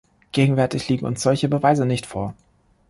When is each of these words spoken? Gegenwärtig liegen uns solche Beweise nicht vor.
Gegenwärtig 0.31 0.89
liegen 0.89 1.05
uns 1.05 1.21
solche 1.21 1.47
Beweise 1.47 1.85
nicht 1.85 2.07
vor. 2.07 2.33